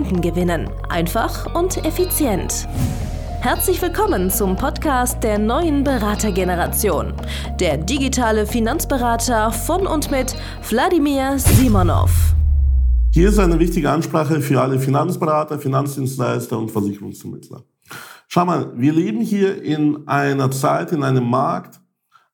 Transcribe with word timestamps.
Kunden 0.00 0.22
gewinnen. 0.22 0.70
Einfach 0.88 1.54
und 1.54 1.84
effizient. 1.84 2.66
Herzlich 3.42 3.82
willkommen 3.82 4.30
zum 4.30 4.56
Podcast 4.56 5.22
der 5.22 5.38
neuen 5.38 5.84
Beratergeneration. 5.84 7.12
Der 7.58 7.76
digitale 7.76 8.46
Finanzberater 8.46 9.52
von 9.52 9.86
und 9.86 10.10
mit 10.10 10.34
Wladimir 10.70 11.38
Simonov. 11.38 12.34
Hier 13.12 13.28
ist 13.28 13.38
eine 13.38 13.58
wichtige 13.58 13.90
Ansprache 13.90 14.40
für 14.40 14.62
alle 14.62 14.78
Finanzberater, 14.78 15.58
Finanzdienstleister 15.58 16.56
und 16.58 16.70
Versicherungsvermittler. 16.70 17.62
Schau 18.26 18.46
mal, 18.46 18.72
wir 18.76 18.94
leben 18.94 19.20
hier 19.20 19.62
in 19.62 20.08
einer 20.08 20.50
Zeit, 20.50 20.92
in 20.92 21.02
einem 21.02 21.28
Markt. 21.28 21.78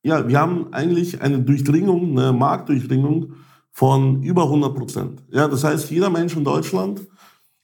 Ja, 0.04 0.28
wir 0.28 0.38
haben 0.38 0.72
eigentlich 0.72 1.20
eine 1.20 1.40
Durchdringung, 1.40 2.16
eine 2.16 2.32
Marktdurchdringung 2.32 3.32
von 3.72 4.22
über 4.22 4.44
100 4.44 4.72
Prozent. 4.72 5.24
Ja, 5.32 5.48
das 5.48 5.64
heißt, 5.64 5.90
jeder 5.90 6.10
Mensch 6.10 6.36
in 6.36 6.44
Deutschland 6.44 7.00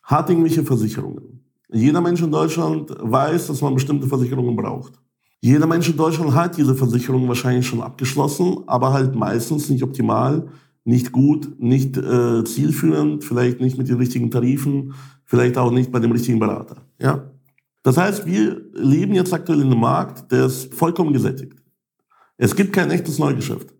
hat 0.02 0.28
irgendwelche 0.28 0.64
Versicherungen. 0.64 1.44
Jeder 1.72 2.00
Mensch 2.00 2.20
in 2.20 2.30
Deutschland 2.30 2.94
weiß, 2.98 3.46
dass 3.46 3.60
man 3.62 3.74
bestimmte 3.74 4.06
Versicherungen 4.06 4.54
braucht. 4.56 4.94
Jeder 5.40 5.66
Mensch 5.66 5.88
in 5.88 5.96
Deutschland 5.96 6.34
hat 6.34 6.56
diese 6.56 6.74
Versicherung 6.74 7.26
wahrscheinlich 7.26 7.66
schon 7.66 7.80
abgeschlossen, 7.80 8.58
aber 8.66 8.92
halt 8.92 9.14
meistens 9.14 9.68
nicht 9.70 9.82
optimal, 9.82 10.48
nicht 10.84 11.12
gut, 11.12 11.60
nicht 11.60 11.96
äh, 11.96 12.44
zielführend, 12.44 13.24
vielleicht 13.24 13.60
nicht 13.60 13.78
mit 13.78 13.88
den 13.88 13.96
richtigen 13.96 14.30
Tarifen, 14.30 14.94
vielleicht 15.24 15.56
auch 15.56 15.70
nicht 15.70 15.90
bei 15.90 15.98
dem 15.98 16.12
richtigen 16.12 16.38
Berater. 16.38 16.82
Ja? 17.00 17.30
Das 17.82 17.96
heißt, 17.96 18.26
wir 18.26 18.62
leben 18.74 19.14
jetzt 19.14 19.32
aktuell 19.32 19.60
in 19.60 19.66
einem 19.66 19.80
Markt, 19.80 20.30
der 20.30 20.46
ist 20.46 20.72
vollkommen 20.74 21.12
gesättigt. 21.12 21.56
Es 22.36 22.54
gibt 22.54 22.72
kein 22.72 22.90
echtes 22.90 23.18
Neugeschäft. 23.18 23.74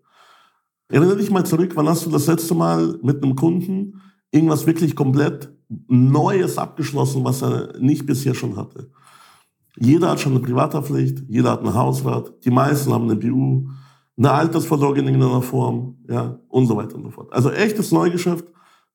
Erinnere 0.89 1.17
dich 1.17 1.31
mal 1.31 1.45
zurück, 1.45 1.71
wann 1.75 1.87
hast 1.87 2.05
du 2.05 2.09
das 2.09 2.27
letzte 2.27 2.55
Mal 2.55 2.99
mit 3.01 3.23
einem 3.23 3.35
Kunden 3.35 4.01
irgendwas 4.33 4.65
wirklich 4.65 4.95
komplett 4.95 5.53
Neues 5.87 6.57
abgeschlossen, 6.57 7.23
was 7.23 7.41
er 7.43 7.77
nicht 7.79 8.05
bisher 8.05 8.33
schon 8.33 8.57
hatte. 8.57 8.89
Jeder 9.77 10.09
hat 10.09 10.19
schon 10.19 10.33
eine 10.33 10.41
Privathaftpflicht, 10.41 11.23
jeder 11.27 11.51
hat 11.51 11.59
einen 11.59 11.73
Hausrat, 11.73 12.33
die 12.43 12.51
meisten 12.51 12.91
haben 12.91 13.05
eine 13.05 13.15
BU, 13.15 13.69
eine 14.17 14.31
Altersvorsorge 14.31 15.01
in 15.01 15.07
irgendeiner 15.07 15.41
Form, 15.41 15.97
ja, 16.07 16.39
und 16.49 16.67
so 16.67 16.75
weiter 16.75 16.95
und 16.95 17.03
so 17.03 17.11
fort. 17.11 17.31
Also 17.31 17.51
echtes 17.51 17.91
Neugeschäft 17.91 18.45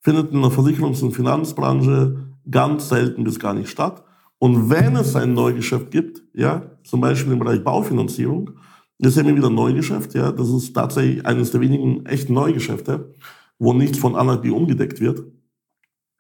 findet 0.00 0.33
in 0.33 0.42
der 0.42 0.50
Versicherungs- 0.50 1.03
und 1.03 1.12
Finanzbranche 1.12 2.34
ganz 2.50 2.89
selten 2.89 3.25
bis 3.25 3.39
gar 3.39 3.55
nicht 3.55 3.69
statt. 3.69 4.05
Und 4.39 4.70
wenn 4.70 4.97
es 4.97 5.16
ein 5.16 5.34
Neugeschäft 5.34 5.91
gibt, 5.91 6.22
ja, 6.34 6.62
zum 6.84 7.00
Beispiel 7.00 7.33
im 7.33 7.41
Bereich 7.41 7.62
Baufinanzierung, 7.62 8.50
das 8.98 9.16
ist 9.16 9.19
immer 9.19 9.36
wieder 9.36 9.50
Neugeschäft, 9.50 10.14
ja, 10.14 10.33
das 10.33 10.48
ist 10.48 10.75
tatsächlich 10.75 11.25
eines 11.27 11.50
der 11.53 11.61
wenigen 11.61 12.06
echten 12.06 12.34
Neugeschäfte, 12.34 13.14
wo 13.59 13.73
nichts 13.73 13.98
von 13.98 14.17
Anarchie 14.17 14.51
umgedeckt 14.51 15.01
wird 15.01 15.25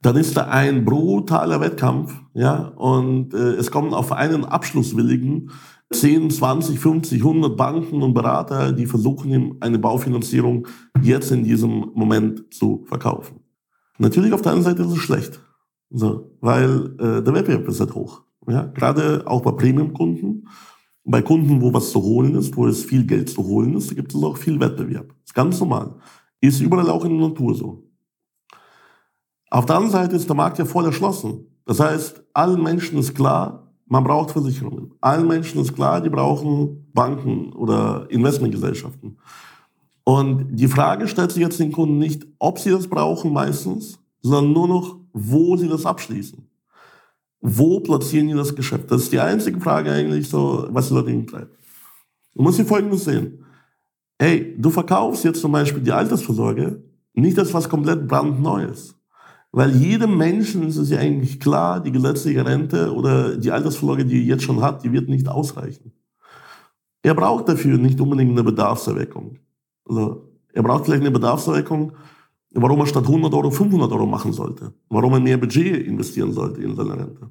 dann 0.00 0.16
ist 0.16 0.36
da 0.36 0.44
ein 0.44 0.84
brutaler 0.84 1.60
Wettkampf, 1.60 2.14
ja, 2.34 2.68
und 2.76 3.34
äh, 3.34 3.54
es 3.54 3.70
kommen 3.70 3.94
auf 3.94 4.12
einen 4.12 4.44
Abschlusswilligen 4.44 5.50
10, 5.92 6.30
20, 6.30 6.78
50, 6.78 7.20
100 7.20 7.56
Banken 7.56 8.02
und 8.02 8.14
Berater, 8.14 8.72
die 8.72 8.86
versuchen, 8.86 9.32
ihm 9.32 9.56
eine 9.60 9.78
Baufinanzierung 9.78 10.66
jetzt 11.02 11.32
in 11.32 11.44
diesem 11.44 11.90
Moment 11.94 12.52
zu 12.52 12.84
verkaufen. 12.86 13.40
Natürlich 13.98 14.32
auf 14.32 14.42
der 14.42 14.52
anderen 14.52 14.76
Seite 14.76 14.86
ist 14.86 14.96
es 14.96 15.02
schlecht, 15.02 15.40
so, 15.90 16.36
weil 16.40 16.94
äh, 16.98 17.22
der 17.22 17.34
Wettbewerb 17.34 17.66
ist 17.66 17.80
halt 17.80 17.94
hoch. 17.94 18.22
Ja, 18.46 18.62
gerade 18.62 19.24
auch 19.26 19.42
bei 19.42 19.52
Premium-Kunden, 19.52 20.46
bei 21.04 21.22
Kunden, 21.22 21.60
wo 21.60 21.72
was 21.72 21.90
zu 21.90 22.02
holen 22.02 22.34
ist, 22.36 22.56
wo 22.56 22.66
es 22.66 22.84
viel 22.84 23.04
Geld 23.04 23.30
zu 23.30 23.44
holen 23.44 23.74
ist, 23.74 23.94
gibt 23.96 24.14
es 24.14 24.22
auch 24.22 24.36
viel 24.36 24.60
Wettbewerb. 24.60 25.08
Das 25.08 25.26
ist 25.26 25.34
ganz 25.34 25.58
normal. 25.58 25.96
Ist 26.40 26.60
überall 26.60 26.90
auch 26.90 27.04
in 27.04 27.18
der 27.18 27.28
Natur 27.28 27.54
so. 27.54 27.84
Auf 29.50 29.66
der 29.66 29.76
anderen 29.76 29.92
Seite 29.92 30.16
ist 30.16 30.28
der 30.28 30.36
Markt 30.36 30.58
ja 30.58 30.64
voll 30.64 30.84
erschlossen. 30.84 31.46
Das 31.64 31.80
heißt, 31.80 32.22
allen 32.32 32.62
Menschen 32.62 32.98
ist 32.98 33.14
klar, 33.14 33.72
man 33.86 34.04
braucht 34.04 34.30
Versicherungen. 34.30 34.92
Allen 35.00 35.26
Menschen 35.26 35.60
ist 35.60 35.74
klar, 35.74 36.00
die 36.00 36.10
brauchen 36.10 36.90
Banken 36.92 37.52
oder 37.54 38.06
Investmentgesellschaften. 38.10 39.18
Und 40.04 40.56
die 40.56 40.68
Frage 40.68 41.08
stellt 41.08 41.32
sich 41.32 41.42
jetzt 41.42 41.60
den 41.60 41.72
Kunden 41.72 41.98
nicht, 41.98 42.26
ob 42.38 42.58
sie 42.58 42.70
das 42.70 42.88
brauchen 42.88 43.32
meistens, 43.32 43.98
sondern 44.22 44.52
nur 44.52 44.68
noch, 44.68 44.96
wo 45.12 45.56
sie 45.56 45.68
das 45.68 45.86
abschließen. 45.86 46.48
Wo 47.40 47.80
platzieren 47.80 48.28
die 48.28 48.34
das 48.34 48.54
Geschäft? 48.54 48.90
Das 48.90 49.02
ist 49.02 49.12
die 49.12 49.20
einzige 49.20 49.60
Frage 49.60 49.92
eigentlich 49.92 50.28
so, 50.28 50.66
was 50.70 50.88
die 50.88 50.94
Leute 50.94 51.10
hintreibt. 51.10 51.56
Du 52.34 52.42
musst 52.42 52.58
dir 52.58 52.64
Folgendes 52.64 53.04
sehen. 53.04 53.37
Hey, 54.20 54.56
du 54.58 54.70
verkaufst 54.70 55.24
jetzt 55.24 55.40
zum 55.40 55.52
Beispiel 55.52 55.82
die 55.82 55.92
Altersvorsorge, 55.92 56.82
nicht 57.14 57.38
das 57.38 57.54
was 57.54 57.68
komplett 57.68 58.08
brandneues. 58.08 58.96
Weil 59.52 59.76
jedem 59.76 60.16
Menschen 60.16 60.66
ist 60.66 60.76
es 60.76 60.90
ja 60.90 60.98
eigentlich 60.98 61.38
klar, 61.38 61.80
die 61.80 61.92
gesetzliche 61.92 62.44
Rente 62.44 62.92
oder 62.92 63.36
die 63.36 63.52
Altersvorsorge, 63.52 64.04
die 64.04 64.18
er 64.18 64.24
jetzt 64.24 64.42
schon 64.42 64.60
hat, 64.60 64.82
die 64.82 64.92
wird 64.92 65.08
nicht 65.08 65.28
ausreichen. 65.28 65.92
Er 67.02 67.14
braucht 67.14 67.48
dafür 67.48 67.78
nicht 67.78 68.00
unbedingt 68.00 68.32
eine 68.32 68.42
Bedarfserweckung. 68.42 69.38
Also, 69.88 70.28
er 70.52 70.62
braucht 70.64 70.84
vielleicht 70.84 71.02
eine 71.02 71.12
Bedarfserweckung, 71.12 71.92
warum 72.54 72.80
er 72.80 72.86
statt 72.86 73.06
100 73.06 73.32
Euro 73.32 73.50
500 73.52 73.92
Euro 73.92 74.06
machen 74.06 74.32
sollte. 74.32 74.74
Warum 74.88 75.12
er 75.14 75.20
mehr 75.20 75.38
Budget 75.38 75.86
investieren 75.86 76.32
sollte 76.32 76.60
in 76.60 76.74
seine 76.74 76.98
Rente. 76.98 77.30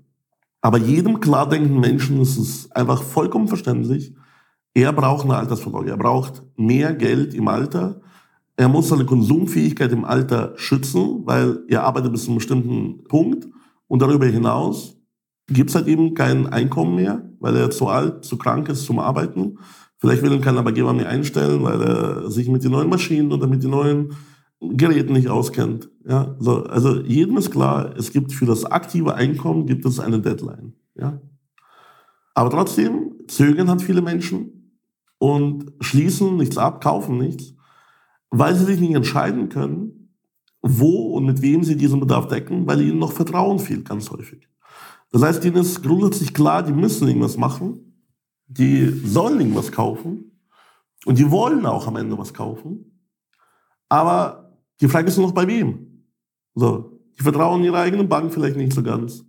Aber 0.61 0.77
jedem 0.77 1.19
klar 1.19 1.47
denkenden 1.49 1.81
Menschen 1.81 2.21
ist 2.21 2.37
es 2.37 2.71
einfach 2.71 3.03
vollkommen 3.03 3.47
verständlich, 3.47 4.13
er 4.77 4.93
braucht 4.93 5.25
eine 5.25 5.35
Altersvorsorge. 5.35 5.89
Er 5.89 5.97
braucht 5.97 6.43
mehr 6.55 6.93
Geld 6.93 7.33
im 7.33 7.47
Alter, 7.47 7.99
er 8.55 8.69
muss 8.69 8.89
seine 8.89 9.05
Konsumfähigkeit 9.05 9.91
im 9.91 10.05
Alter 10.05 10.53
schützen, 10.55 11.21
weil 11.25 11.63
er 11.67 11.83
arbeitet 11.83 12.11
bis 12.11 12.23
zu 12.23 12.29
einem 12.29 12.37
bestimmten 12.37 13.03
Punkt 13.05 13.47
und 13.87 14.01
darüber 14.01 14.27
hinaus 14.27 14.95
gibt 15.47 15.69
es 15.69 15.75
halt 15.75 15.87
eben 15.87 16.13
kein 16.13 16.45
Einkommen 16.47 16.95
mehr, 16.95 17.27
weil 17.39 17.55
er 17.55 17.71
zu 17.71 17.87
alt, 17.87 18.23
zu 18.23 18.37
krank 18.37 18.69
ist 18.69 18.85
zum 18.85 18.99
Arbeiten. 18.99 19.57
Vielleicht 19.97 20.21
will 20.21 20.31
ihn 20.31 20.41
kein 20.41 20.57
Arbeitgeber 20.57 20.93
mehr 20.93 21.09
einstellen, 21.09 21.63
weil 21.63 21.81
er 21.81 22.29
sich 22.29 22.47
mit 22.47 22.63
den 22.63 22.71
neuen 22.71 22.89
Maschinen 22.89 23.31
oder 23.31 23.47
mit 23.47 23.63
den 23.63 23.71
neuen 23.71 24.13
Geräten 24.59 25.13
nicht 25.13 25.29
auskennt. 25.29 25.89
Ja, 26.07 26.35
so, 26.39 26.63
also 26.65 27.01
jedem 27.01 27.37
ist 27.37 27.49
klar, 27.49 27.95
es 27.97 28.11
gibt 28.11 28.31
für 28.31 28.45
das 28.45 28.65
aktive 28.65 29.15
Einkommen 29.15 29.65
gibt 29.65 29.85
es 29.85 29.99
eine 29.99 30.19
Deadline. 30.19 30.73
Ja, 30.95 31.19
aber 32.35 32.51
trotzdem 32.51 33.13
zögern 33.27 33.69
halt 33.69 33.81
viele 33.81 34.01
Menschen 34.01 34.56
und 35.19 35.71
schließen 35.79 36.37
nichts 36.37 36.57
ab, 36.57 36.83
kaufen 36.83 37.17
nichts, 37.17 37.53
weil 38.29 38.55
sie 38.55 38.65
sich 38.65 38.79
nicht 38.79 38.95
entscheiden 38.95 39.49
können, 39.49 40.13
wo 40.61 41.13
und 41.15 41.25
mit 41.25 41.41
wem 41.41 41.63
sie 41.63 41.77
diesen 41.77 41.99
Bedarf 41.99 42.27
decken, 42.27 42.67
weil 42.67 42.81
ihnen 42.81 42.99
noch 42.99 43.11
Vertrauen 43.11 43.59
fehlt, 43.59 43.87
ganz 43.87 44.09
häufig. 44.11 44.47
Das 45.11 45.21
heißt, 45.21 45.45
ihnen 45.45 45.57
ist 45.57 45.81
grundsätzlich 45.81 46.33
klar, 46.33 46.63
die 46.63 46.73
müssen 46.73 47.07
irgendwas 47.07 47.37
machen, 47.37 48.03
die 48.47 48.87
sollen 49.05 49.39
irgendwas 49.39 49.71
kaufen 49.71 50.39
und 51.05 51.17
die 51.17 51.29
wollen 51.31 51.65
auch 51.65 51.87
am 51.87 51.95
Ende 51.95 52.17
was 52.17 52.33
kaufen. 52.33 53.01
Aber 53.89 54.57
die 54.81 54.87
Frage 54.87 55.07
ist 55.07 55.17
nur 55.17 55.27
noch 55.27 55.33
bei 55.33 55.47
wem. 55.47 56.03
So, 56.55 56.99
die 57.17 57.23
vertrauen 57.23 57.63
ihrer 57.63 57.79
eigenen 57.79 58.09
Bank 58.09 58.33
vielleicht 58.33 58.57
nicht 58.57 58.73
so 58.73 58.83
ganz. 58.83 59.23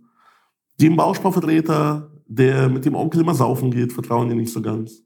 Dem 0.79 0.95
Bausparvertreter, 0.95 2.11
der 2.25 2.69
mit 2.69 2.85
dem 2.85 2.95
Onkel 2.95 3.21
immer 3.21 3.35
saufen 3.35 3.71
geht, 3.71 3.93
vertrauen 3.93 4.29
die 4.29 4.35
nicht 4.35 4.51
so 4.51 4.61
ganz. 4.61 5.03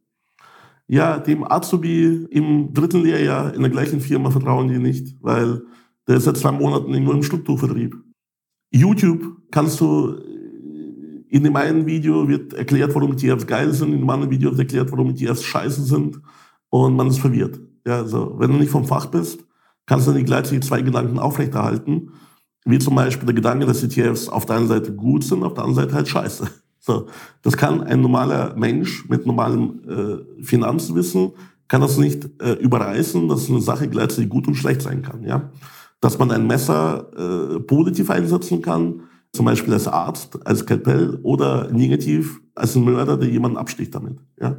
Ja, 0.87 1.17
dem 1.17 1.49
Azubi 1.49 2.27
im 2.29 2.73
dritten 2.73 3.03
Lehrjahr 3.03 3.53
in 3.53 3.61
der 3.61 3.71
gleichen 3.71 4.01
Firma 4.01 4.29
vertrauen 4.29 4.67
die 4.67 4.79
nicht, 4.79 5.15
weil 5.21 5.61
der 6.07 6.17
ist 6.17 6.25
seit 6.25 6.37
zwei 6.37 6.51
Monaten 6.51 6.93
irgendwo 6.93 7.13
im 7.13 7.23
Strukturvertrieb. 7.23 7.95
YouTube 8.71 9.37
kannst 9.51 9.79
du, 9.79 10.15
in 11.29 11.43
dem 11.43 11.55
einen 11.55 11.85
Video 11.85 12.27
wird 12.27 12.53
erklärt, 12.53 12.93
warum 12.95 13.13
ETFs 13.13 13.47
geil 13.47 13.71
sind, 13.71 13.93
in 13.93 13.99
dem 13.99 14.09
anderen 14.09 14.31
Video 14.31 14.49
wird 14.49 14.59
erklärt, 14.59 14.91
warum 14.91 15.11
ETFs 15.11 15.43
scheiße 15.43 15.83
sind 15.83 16.19
und 16.69 16.95
man 16.95 17.07
ist 17.07 17.19
verwirrt. 17.19 17.59
Ja, 17.85 17.97
also, 17.97 18.35
wenn 18.37 18.51
du 18.51 18.57
nicht 18.57 18.71
vom 18.71 18.85
Fach 18.85 19.05
bist, 19.07 19.45
kannst 19.85 20.07
du 20.07 20.11
nicht 20.11 20.25
gleichzeitig 20.25 20.63
zwei 20.63 20.81
Gedanken 20.81 21.19
aufrechterhalten, 21.19 22.11
wie 22.65 22.79
zum 22.79 22.95
Beispiel 22.95 23.25
der 23.25 23.35
Gedanke, 23.35 23.65
dass 23.65 23.83
ETFs 23.83 24.27
auf 24.27 24.45
der 24.45 24.57
einen 24.57 24.67
Seite 24.67 24.93
gut 24.95 25.23
sind, 25.23 25.43
auf 25.43 25.53
der 25.53 25.63
anderen 25.63 25.85
Seite 25.85 25.95
halt 25.95 26.07
scheiße. 26.07 26.49
So, 26.85 27.07
das 27.41 27.55
kann 27.55 27.81
ein 27.81 28.01
normaler 28.01 28.55
Mensch 28.57 29.07
mit 29.07 29.25
normalem 29.25 29.79
äh, 29.87 30.43
Finanzwissen 30.43 31.31
kann 31.69 31.79
das 31.79 31.97
nicht 31.97 32.29
äh, 32.41 32.53
überreißen, 32.53 33.29
dass 33.29 33.49
eine 33.49 33.61
Sache 33.61 33.87
gleichzeitig 33.87 34.29
gut 34.29 34.47
und 34.47 34.55
schlecht 34.55 34.81
sein 34.81 35.01
kann. 35.01 35.23
Ja, 35.23 35.49
dass 36.01 36.19
man 36.19 36.29
ein 36.31 36.45
Messer 36.45 37.07
äh, 37.55 37.59
positiv 37.61 38.09
einsetzen 38.09 38.61
kann, 38.61 39.03
zum 39.31 39.45
Beispiel 39.45 39.73
als 39.73 39.87
Arzt, 39.87 40.45
als 40.45 40.65
Kapell 40.65 41.19
oder 41.23 41.71
negativ 41.71 42.41
als 42.53 42.75
ein 42.75 42.83
Mörder, 42.83 43.15
der 43.17 43.29
jemanden 43.29 43.57
absticht 43.57 43.95
damit. 43.95 44.19
Ja? 44.39 44.57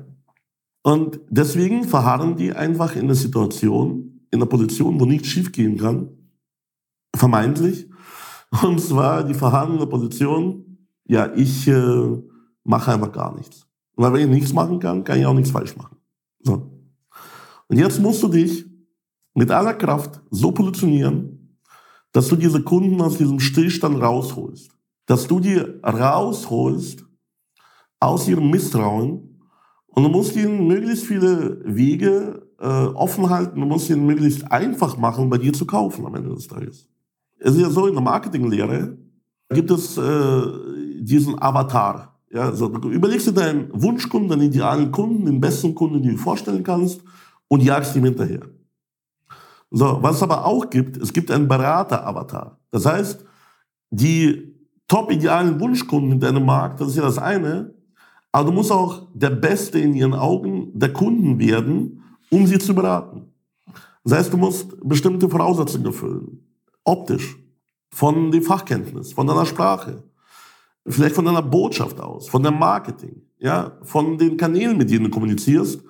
Und 0.83 1.21
deswegen 1.29 1.85
verharren 1.85 2.37
die 2.37 2.55
einfach 2.55 2.97
in 2.97 3.07
der 3.07 3.17
Situation, 3.17 4.23
in 4.31 4.41
der 4.41 4.47
Position, 4.47 4.99
wo 4.99 5.05
nichts 5.05 5.29
schiefgehen 5.29 5.77
kann, 5.77 6.09
vermeintlich. 7.15 7.87
Und 8.63 8.81
zwar 8.81 9.25
die 9.25 9.35
verharren 9.35 9.75
in 9.75 9.79
der 9.81 9.87
Position, 9.87 10.74
ja, 11.07 11.33
ich 11.35 11.69
äh, 11.69 12.23
mache 12.65 12.93
einfach 12.93 13.13
gar 13.13 13.35
nichts. 13.37 13.67
Weil 13.97 14.13
wenn 14.13 14.23
ich 14.23 14.35
nichts 14.35 14.53
machen 14.53 14.81
kann, 14.81 15.05
kann 15.05 15.19
ich 15.19 15.27
auch 15.27 15.35
nichts 15.35 15.51
falsch 15.51 15.77
machen. 15.77 15.97
So. 16.41 16.71
Und 17.69 17.79
jetzt 17.79 18.01
musst 18.01 18.23
du 18.23 18.29
dich 18.29 18.67
mit 19.35 19.51
aller 19.51 19.75
Kraft 19.75 20.21
so 20.31 20.53
positionieren, 20.53 21.59
dass 22.13 22.29
du 22.29 22.37
diese 22.37 22.63
Kunden 22.63 23.01
aus 23.01 23.19
diesem 23.19 23.41
Stillstand 23.41 24.01
rausholst. 24.01 24.71
Dass 25.07 25.27
du 25.27 25.41
die 25.41 25.59
rausholst 25.83 27.05
aus 28.01 28.29
ihrem 28.29 28.51
Misstrauen 28.51 29.41
und 29.87 30.03
du 30.03 30.09
musst 30.09 30.37
ihnen 30.37 30.67
möglichst 30.67 31.05
viele 31.05 31.61
Wege 31.65 32.47
äh, 32.59 32.67
offen 32.67 33.29
halten, 33.31 33.61
du 33.61 33.67
musst 33.67 33.91
ihnen 33.91 34.07
möglichst 34.07 34.51
einfach 34.51 34.97
machen, 34.97 35.29
bei 35.29 35.39
dir 35.39 35.53
zu 35.53 35.67
kaufen 35.67 36.07
am 36.07 36.15
Ende 36.15 36.35
des 36.35 36.47
Tages. 36.47 36.89
Es 37.39 37.55
ist 37.55 37.61
ja 37.61 37.71
so, 37.71 37.87
in 37.87 37.95
der 37.95 38.03
Marketinglehre 38.03 38.97
gibt 39.51 39.71
es 39.71 39.99
äh, 39.99 40.03
diesen 41.05 41.41
Avatar. 41.41 42.19
Ja, 42.31 42.43
also 42.43 42.69
du 42.69 42.91
überlegst 42.91 43.27
dir 43.27 43.33
deinen 43.33 43.71
Wunschkunden, 43.73 44.29
deinen 44.29 44.49
idealen 44.49 44.91
Kunden, 44.91 45.25
den 45.27 45.41
besten 45.41 45.75
Kunden, 45.75 45.97
den 45.97 46.03
du 46.03 46.11
dir 46.11 46.19
vorstellen 46.19 46.65
kannst 46.65 47.01
und 47.49 47.63
jagst 47.63 47.95
ihm 47.95 48.05
hinterher. 48.05 48.41
So, 49.71 49.99
was 50.01 50.17
es 50.17 50.23
aber 50.23 50.45
auch 50.45 50.69
gibt, 50.71 50.97
es 50.97 51.13
gibt 51.13 51.31
einen 51.31 51.49
Berater-Avatar. 51.49 52.59
Das 52.71 52.87
heißt, 52.87 53.25
die 53.91 54.55
top-idealen 54.89 55.61
Wunschkunden 55.61 56.13
in 56.13 56.21
deinem 56.21 56.45
Markt, 56.45 56.81
das 56.81 56.89
ist 56.89 56.97
ja 56.97 57.03
das 57.03 57.19
eine, 57.19 57.75
aber 58.33 58.47
du 58.47 58.53
musst 58.53 58.73
auch 58.73 59.07
der 59.15 59.31
Beste 59.31 59.79
in 59.79 59.95
ihren 59.95 60.15
Augen 60.15 60.71
der 60.75 60.93
Kunden 60.93 61.39
werden, 61.39 62.03
um 62.31 62.47
sie 62.47 62.59
zu 62.59 62.75
beraten. 62.75 63.33
Das 64.03 64.19
heißt, 64.19 64.33
du 64.33 64.37
musst 64.37 64.77
bestimmte 64.83 65.29
Voraussetzungen 65.29 65.87
erfüllen. 65.87 66.41
Optisch, 66.85 67.37
von 67.91 68.33
der 68.33 68.43
Fachkenntnis, 68.43 69.13
von 69.13 69.27
deiner 69.27 69.47
Sprache, 69.47 70.03
vielleicht 70.87 71.15
von 71.15 71.25
deiner 71.25 71.43
Botschaft 71.43 72.01
aus, 72.01 72.29
von 72.29 72.43
deinem 72.43 72.59
Marketing, 72.59 73.23
ja, 73.39 73.79
von 73.83 74.19
den 74.19 74.37
Kanälen, 74.37 74.77
mit 74.77 74.91
denen 74.91 75.05
du 75.05 75.11
kommunizierst 75.11 75.81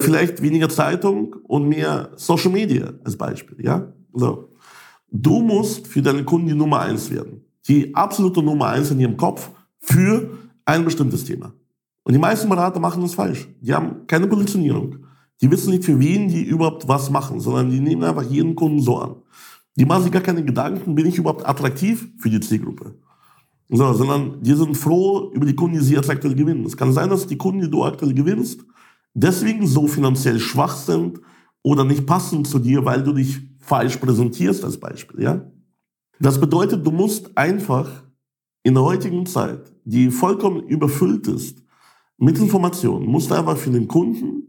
Vielleicht 0.00 0.40
weniger 0.40 0.70
Zeitung 0.70 1.36
und 1.46 1.68
mehr 1.68 2.10
Social 2.16 2.50
Media 2.50 2.90
als 3.04 3.18
Beispiel, 3.18 3.62
ja? 3.62 3.92
So. 4.14 4.48
Du 5.10 5.42
musst 5.42 5.86
für 5.86 6.00
deine 6.00 6.24
Kunden 6.24 6.48
die 6.48 6.54
Nummer 6.54 6.80
eins 6.80 7.10
werden. 7.10 7.44
Die 7.68 7.94
absolute 7.94 8.42
Nummer 8.42 8.68
eins 8.68 8.90
in 8.90 8.98
ihrem 8.98 9.18
Kopf 9.18 9.50
für 9.78 10.30
ein 10.64 10.86
bestimmtes 10.86 11.24
Thema. 11.24 11.52
Und 12.02 12.14
die 12.14 12.18
meisten 12.18 12.48
Berater 12.48 12.80
machen 12.80 13.02
das 13.02 13.12
falsch. 13.12 13.46
Die 13.60 13.74
haben 13.74 14.06
keine 14.06 14.26
Positionierung. 14.26 15.00
Die 15.42 15.50
wissen 15.50 15.70
nicht, 15.70 15.84
für 15.84 16.00
wen 16.00 16.28
die 16.28 16.44
überhaupt 16.44 16.88
was 16.88 17.10
machen, 17.10 17.38
sondern 17.38 17.68
die 17.68 17.80
nehmen 17.80 18.02
einfach 18.02 18.22
jeden 18.22 18.56
Kunden 18.56 18.80
so 18.80 18.96
an. 18.96 19.16
Die 19.76 19.84
machen 19.84 20.04
sich 20.04 20.12
gar 20.12 20.22
keine 20.22 20.42
Gedanken, 20.42 20.94
bin 20.94 21.06
ich 21.06 21.18
überhaupt 21.18 21.46
attraktiv 21.46 22.08
für 22.16 22.30
die 22.30 22.40
Zielgruppe. 22.40 22.94
So, 23.72 23.92
sondern 23.92 24.42
die 24.42 24.54
sind 24.54 24.76
froh 24.76 25.30
über 25.32 25.46
die 25.46 25.54
Kunden, 25.54 25.78
die 25.78 25.84
sie 25.84 25.94
jetzt 25.94 26.10
aktuell 26.10 26.34
gewinnen. 26.34 26.66
Es 26.66 26.76
kann 26.76 26.92
sein, 26.92 27.08
dass 27.08 27.26
die 27.26 27.38
Kunden, 27.38 27.60
die 27.60 27.70
du 27.70 27.84
aktuell 27.84 28.12
gewinnst, 28.12 28.64
deswegen 29.14 29.66
so 29.66 29.86
finanziell 29.86 30.40
schwach 30.40 30.76
sind 30.76 31.20
oder 31.62 31.84
nicht 31.84 32.06
passen 32.06 32.44
zu 32.44 32.58
dir, 32.58 32.84
weil 32.84 33.02
du 33.02 33.12
dich 33.12 33.40
falsch 33.60 33.96
präsentierst 33.98 34.64
als 34.64 34.78
Beispiel, 34.78 35.22
ja? 35.22 35.50
Das 36.18 36.40
bedeutet, 36.40 36.84
du 36.84 36.90
musst 36.90 37.36
einfach 37.36 37.88
in 38.62 38.74
der 38.74 38.82
heutigen 38.82 39.24
Zeit, 39.24 39.72
die 39.84 40.10
vollkommen 40.10 40.64
überfüllt 40.64 41.28
ist 41.28 41.62
mit 42.18 42.38
Informationen, 42.38 43.06
musst 43.06 43.30
du 43.30 43.34
einfach 43.34 43.56
für 43.56 43.70
den 43.70 43.88
Kunden 43.88 44.48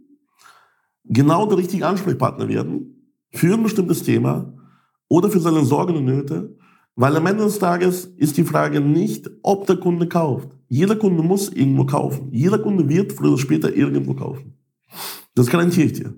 genau 1.06 1.46
der 1.46 1.58
richtige 1.58 1.88
Ansprechpartner 1.88 2.50
werden 2.50 3.16
für 3.32 3.54
ein 3.54 3.64
bestimmtes 3.64 4.04
Thema 4.04 4.54
oder 5.08 5.30
für 5.30 5.40
seine 5.40 5.64
Sorgen 5.64 5.96
und 5.96 6.06
Nöte, 6.06 6.58
weil 6.96 7.16
am 7.16 7.26
Ende 7.26 7.44
des 7.44 7.60
Tages 7.60 8.06
ist 8.18 8.38
die 8.38 8.44
Frage 8.44 8.82
nicht, 8.82 9.30
ob 9.44 9.66
der 9.68 9.78
Kunde 9.78 10.08
kauft. 10.08 10.50
Jeder 10.68 10.96
Kunde 10.96 11.24
muss 11.24 11.50
irgendwo 11.50 11.86
kaufen. 11.86 12.30
Jeder 12.32 12.60
Kunde 12.60 12.88
wird 12.88 13.14
früher 13.14 13.32
oder 13.32 13.38
später 13.38 13.74
irgendwo 13.74 14.14
kaufen. 14.14 14.54
Das 15.36 15.48
garantiere 15.48 15.88
ich 15.88 15.94
dir. 15.94 16.14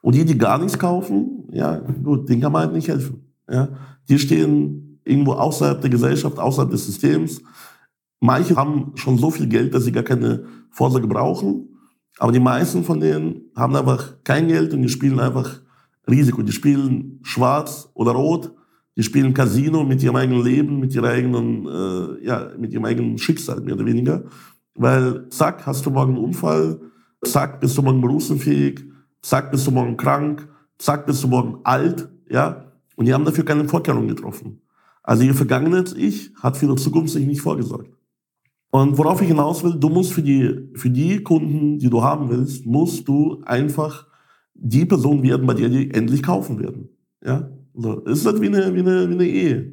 Und 0.00 0.14
die, 0.14 0.24
die 0.24 0.38
gar 0.38 0.58
nichts 0.58 0.78
kaufen, 0.78 1.48
ja, 1.52 1.78
gut, 2.02 2.28
denen 2.28 2.40
kann 2.40 2.52
man 2.52 2.62
halt 2.62 2.72
nicht 2.72 2.88
helfen. 2.88 3.32
Ja. 3.50 3.68
Die 4.08 4.18
stehen 4.18 5.00
irgendwo 5.04 5.32
außerhalb 5.32 5.80
der 5.80 5.90
Gesellschaft, 5.90 6.38
außerhalb 6.38 6.70
des 6.70 6.86
Systems. 6.86 7.42
Manche 8.20 8.56
haben 8.56 8.92
schon 8.94 9.18
so 9.18 9.30
viel 9.30 9.46
Geld, 9.46 9.74
dass 9.74 9.84
sie 9.84 9.92
gar 9.92 10.02
keine 10.02 10.44
Vorsorge 10.70 11.06
brauchen. 11.06 11.68
Aber 12.18 12.32
die 12.32 12.40
meisten 12.40 12.84
von 12.84 13.00
denen 13.00 13.50
haben 13.54 13.76
einfach 13.76 14.22
kein 14.24 14.48
Geld 14.48 14.72
und 14.72 14.82
die 14.82 14.88
spielen 14.88 15.20
einfach 15.20 15.60
Risiko. 16.08 16.42
Die 16.42 16.52
spielen 16.52 17.20
schwarz 17.22 17.90
oder 17.94 18.12
rot 18.12 18.52
die 18.98 19.04
spielen 19.04 19.32
Casino 19.32 19.84
mit 19.84 20.02
ihrem 20.02 20.16
eigenen 20.16 20.42
Leben, 20.42 20.80
mit 20.80 20.92
ihrem 20.92 21.04
eigenen, 21.04 21.66
äh, 21.66 22.26
ja, 22.26 22.50
mit 22.58 22.72
ihrem 22.72 22.84
eigenen 22.84 23.16
Schicksal, 23.16 23.60
mehr 23.60 23.76
oder 23.76 23.86
weniger. 23.86 24.24
Weil, 24.74 25.28
zack, 25.30 25.64
hast 25.66 25.86
du 25.86 25.90
morgen 25.90 26.16
einen 26.16 26.24
Unfall, 26.24 26.80
zack, 27.24 27.60
bist 27.60 27.78
du 27.78 27.82
morgen 27.82 28.00
berufsunfähig, 28.00 28.84
zack, 29.22 29.52
bist 29.52 29.68
du 29.68 29.70
morgen 29.70 29.96
krank, 29.96 30.48
zack, 30.78 31.06
bist 31.06 31.22
du 31.22 31.28
morgen 31.28 31.60
alt, 31.62 32.08
ja. 32.28 32.72
Und 32.96 33.06
die 33.06 33.14
haben 33.14 33.24
dafür 33.24 33.44
keine 33.44 33.68
Vorkehrungen 33.68 34.08
getroffen. 34.08 34.62
Also 35.04 35.22
ihr 35.22 35.34
vergangenes 35.34 35.92
Ich 35.92 36.32
hat 36.34 36.56
für 36.56 36.66
die 36.66 36.74
Zukunft 36.74 37.12
sich 37.12 37.24
nicht 37.24 37.40
vorgesorgt. 37.40 37.96
Und 38.72 38.98
worauf 38.98 39.22
ich 39.22 39.28
hinaus 39.28 39.62
will, 39.62 39.76
du 39.78 39.90
musst 39.90 40.12
für 40.12 40.22
die, 40.22 40.70
für 40.74 40.90
die 40.90 41.22
Kunden, 41.22 41.78
die 41.78 41.88
du 41.88 42.02
haben 42.02 42.30
willst, 42.30 42.66
musst 42.66 43.06
du 43.06 43.42
einfach 43.44 44.08
die 44.54 44.84
Person 44.84 45.22
werden, 45.22 45.46
bei 45.46 45.54
der 45.54 45.68
die 45.68 45.88
endlich 45.92 46.24
kaufen 46.24 46.58
werden. 46.58 46.88
Ja? 47.24 47.48
So, 47.80 48.00
ist 48.00 48.26
halt 48.26 48.40
wie 48.40 48.48
eine, 48.48 48.74
wie, 48.74 48.80
eine, 48.80 49.08
wie 49.08 49.14
eine 49.14 49.26
Ehe, 49.26 49.72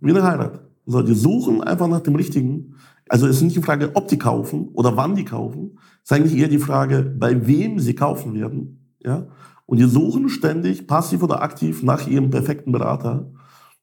wie 0.00 0.10
eine 0.10 0.22
Heirat. 0.22 0.60
So, 0.86 1.02
die 1.02 1.14
suchen 1.14 1.60
einfach 1.60 1.88
nach 1.88 2.00
dem 2.00 2.14
Richtigen. 2.14 2.76
Also 3.08 3.26
es 3.26 3.36
ist 3.36 3.42
nicht 3.42 3.56
die 3.56 3.62
Frage, 3.62 3.90
ob 3.94 4.06
die 4.06 4.18
kaufen 4.18 4.68
oder 4.74 4.96
wann 4.96 5.16
die 5.16 5.24
kaufen. 5.24 5.76
Es 6.04 6.10
ist 6.10 6.16
eigentlich 6.16 6.38
eher 6.38 6.48
die 6.48 6.60
Frage, 6.60 7.02
bei 7.02 7.44
wem 7.46 7.80
sie 7.80 7.94
kaufen 7.94 8.34
werden. 8.34 8.94
Ja? 9.02 9.26
Und 9.66 9.78
die 9.78 9.86
suchen 9.86 10.28
ständig, 10.28 10.86
passiv 10.86 11.24
oder 11.24 11.42
aktiv, 11.42 11.82
nach 11.82 12.06
ihrem 12.06 12.30
perfekten 12.30 12.70
Berater. 12.70 13.32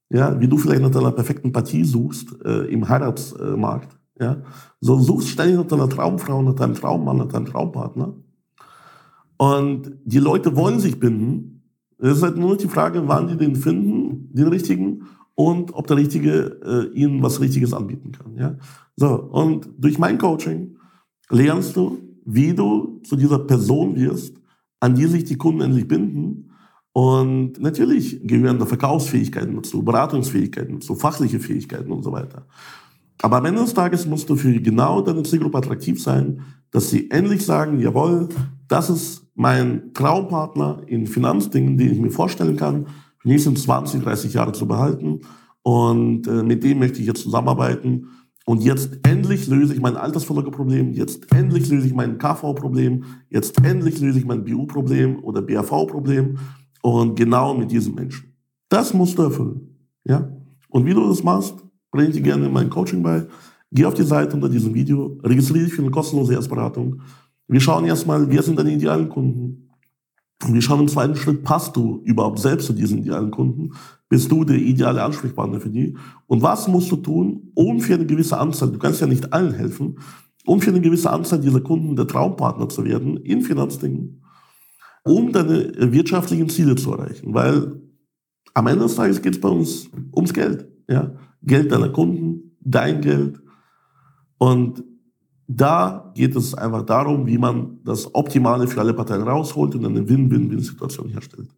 Ja, 0.10 0.40
wie 0.40 0.48
du 0.48 0.58
vielleicht 0.58 0.82
nach 0.82 0.92
deiner 0.92 1.12
perfekten 1.12 1.52
Partie 1.52 1.84
suchst 1.84 2.46
äh, 2.46 2.66
im 2.68 2.88
Heiratsmarkt. 2.88 3.98
Ja, 4.20 4.44
so 4.80 5.00
suchst 5.00 5.30
ständig 5.30 5.58
nach 5.58 5.66
deiner 5.66 5.90
Traumfrau, 5.90 6.42
nach 6.44 6.54
deinem 6.54 6.76
Traummann, 6.76 7.18
nach 7.18 7.28
deinem 7.28 7.46
Traumpartner. 7.46 8.16
Und 9.38 9.92
die 10.06 10.20
Leute 10.20 10.56
wollen 10.56 10.80
sich 10.80 11.00
binden, 11.00 11.53
es 12.10 12.18
ist 12.18 12.24
halt 12.24 12.38
nur 12.38 12.58
die 12.58 12.68
Frage, 12.68 13.08
wann 13.08 13.28
die 13.28 13.38
den 13.38 13.56
finden, 13.56 14.30
den 14.34 14.48
richtigen, 14.48 15.04
und 15.36 15.74
ob 15.74 15.88
der 15.88 15.98
Richtige 15.98 16.60
äh, 16.64 16.98
ihnen 16.98 17.24
was 17.24 17.40
Richtiges 17.40 17.74
anbieten 17.74 18.12
kann. 18.12 18.36
Ja? 18.38 18.56
So, 18.96 19.16
und 19.16 19.70
durch 19.78 19.98
mein 19.98 20.18
Coaching 20.18 20.76
lernst 21.30 21.76
du, 21.76 22.00
wie 22.26 22.54
du 22.54 23.02
zu 23.04 23.16
dieser 23.16 23.40
Person 23.40 23.96
wirst, 23.96 24.36
an 24.80 24.96
die 24.96 25.08
sich 25.08 25.24
die 25.24 25.38
Kunden 25.38 25.62
endlich 25.62 25.88
binden. 25.88 26.52
Und 26.92 27.60
natürlich 27.60 28.20
gehören 28.28 28.60
da 28.60 28.66
Verkaufsfähigkeiten 28.66 29.56
dazu, 29.56 29.82
Beratungsfähigkeiten 29.82 30.76
dazu, 30.76 30.94
fachliche 30.94 31.40
Fähigkeiten 31.40 31.92
und 31.92 32.04
so 32.04 32.12
weiter. 32.12 32.46
Aber 33.22 33.38
am 33.38 33.46
Ende 33.46 33.62
des 33.62 33.74
Tages 33.74 34.06
musst 34.06 34.30
du 34.30 34.36
für 34.36 34.60
genau 34.60 35.02
deine 35.02 35.24
Zielgruppe 35.24 35.58
attraktiv 35.58 36.04
sein, 36.04 36.42
dass 36.70 36.90
sie 36.90 37.10
endlich 37.10 37.44
sagen, 37.46 37.80
jawohl, 37.80 38.30
das 38.68 38.90
ist 38.90 39.23
mein 39.36 39.94
Traumpartner 39.94 40.82
in 40.88 41.08
Finanzdingen, 41.08 41.78
den 41.78 41.92
ich 41.92 42.00
mir 42.00 42.12
vorstellen 42.12 42.58
kann, 42.58 42.88
die 43.24 43.30
nächsten 43.30 43.56
20, 43.56 44.04
30 44.04 44.34
Jahre 44.34 44.52
zu 44.52 44.68
behalten. 44.68 45.22
Und 45.64 46.28
äh, 46.28 46.44
mit 46.44 46.64
dem 46.64 46.80
möchte 46.80 47.00
ich 47.00 47.08
jetzt 47.08 47.22
zusammenarbeiten. 47.22 48.08
Und 48.46 48.62
jetzt 48.62 49.00
endlich 49.04 49.48
löse 49.48 49.74
ich 49.74 49.80
mein 49.80 49.96
Altersvorsorgeproblem, 49.96 50.92
jetzt 50.92 51.34
endlich 51.34 51.70
löse 51.70 51.88
ich 51.88 51.94
mein 51.94 52.18
KV-Problem, 52.18 53.06
jetzt 53.30 53.64
endlich 53.64 54.02
löse 54.02 54.20
ich 54.20 54.26
mein 54.26 54.44
BU-Problem 54.44 55.24
oder 55.24 55.42
BAV-Problem. 55.42 56.38
Und 56.82 57.16
genau 57.16 57.54
mit 57.54 57.72
diesem 57.72 57.96
Menschen. 57.96 58.36
Das 58.68 58.94
musst 58.94 59.18
du 59.18 59.24
erfüllen. 59.24 59.78
Ja? 60.04 60.30
Und 60.68 60.86
wie 60.86 60.94
du 60.94 61.08
das 61.08 61.24
machst, 61.24 61.56
bringe 61.92 62.10
ich 62.10 62.16
dir 62.16 62.22
gerne 62.22 62.48
in 62.48 62.52
mein 62.52 62.70
Coaching 62.70 63.02
bei. 63.02 63.26
Geh 63.72 63.86
auf 63.86 63.94
die 63.94 64.04
Seite 64.04 64.36
unter 64.36 64.50
diesem 64.50 64.74
Video, 64.74 65.18
registriere 65.24 65.66
dich 65.66 65.74
für 65.74 65.82
eine 65.82 65.92
kostenlose 65.92 66.34
Erstberatung 66.34 67.02
wir 67.54 67.62
schauen 67.62 67.86
erstmal, 67.86 68.32
wer 68.32 68.42
sind 68.42 68.58
deine 68.58 68.74
idealen 68.74 69.10
Kunden? 69.10 69.70
Und 70.44 70.56
wir 70.56 70.62
schauen 70.64 70.80
im 70.80 70.88
zweiten 70.88 71.16
Schritt, 71.16 71.44
passt 71.44 71.76
du 71.76 72.02
überhaupt 72.04 72.40
selbst 72.40 72.66
zu 72.66 72.74
diesen 72.74 72.98
idealen 72.98 73.30
Kunden? 73.30 73.74
Bist 74.10 74.32
du 74.32 74.44
der 74.44 74.58
ideale 74.58 75.04
Ansprechpartner 75.04 75.60
für 75.60 75.70
die? 75.70 75.96
Und 76.26 76.42
was 76.42 76.68
musst 76.68 76.92
du 76.92 76.96
tun, 76.96 77.52
um 77.54 77.80
für 77.80 77.94
eine 77.94 78.08
gewisse 78.08 78.40
Anzahl, 78.40 78.72
du 78.72 78.80
kannst 78.80 79.02
ja 79.02 79.08
nicht 79.08 79.32
allen 79.32 79.54
helfen, 79.54 80.00
um 80.48 80.62
für 80.62 80.72
eine 80.72 80.82
gewisse 80.82 81.12
Anzahl 81.12 81.40
dieser 81.40 81.62
Kunden 81.62 81.96
der 81.96 82.08
Traumpartner 82.08 82.70
zu 82.70 82.86
werden 82.86 83.18
in 83.18 83.42
Finanzdingen, 83.42 84.24
um 85.04 85.32
deine 85.32 85.92
wirtschaftlichen 85.94 86.50
Ziele 86.50 86.74
zu 86.74 86.92
erreichen. 86.92 87.36
Weil 87.36 87.80
am 88.56 88.66
Ende 88.66 88.86
des 88.86 88.96
Tages 88.96 89.22
geht 89.22 89.36
es 89.36 89.42
bei 89.42 89.50
uns 89.50 89.92
ums 90.12 90.34
Geld. 90.34 90.68
Ja? 90.90 91.14
Geld 91.44 91.72
deiner 91.72 91.90
Kunden, 91.90 92.58
dein 92.62 93.02
Geld. 93.02 93.40
Und 94.40 94.84
da 95.56 96.12
geht 96.16 96.36
es 96.36 96.54
einfach 96.54 96.84
darum, 96.84 97.28
wie 97.28 97.38
man 97.38 97.80
das 97.84 98.14
Optimale 98.14 98.68
für 98.68 98.80
alle 98.80 98.94
Parteien 98.94 99.24
rausholt 99.24 99.76
und 99.76 99.86
eine 99.86 100.08
Win-Win-Win-Situation 100.08 101.10
herstellt. 101.10 101.50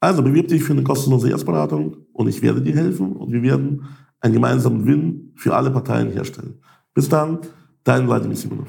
Also 0.00 0.22
bewirb 0.22 0.48
dich 0.48 0.62
für 0.62 0.72
eine 0.72 0.82
kostenlose 0.82 1.30
Erstberatung 1.30 1.96
und 2.12 2.28
ich 2.28 2.42
werde 2.42 2.60
dir 2.60 2.76
helfen 2.76 3.12
und 3.12 3.32
wir 3.32 3.42
werden 3.42 3.84
einen 4.20 4.34
gemeinsamen 4.34 4.86
Win 4.86 5.32
für 5.36 5.54
alle 5.54 5.70
Parteien 5.70 6.10
herstellen. 6.10 6.60
Bis 6.94 7.08
dann, 7.08 7.38
dein 7.84 8.06
Vladimir 8.06 8.36
Simonov. 8.36 8.68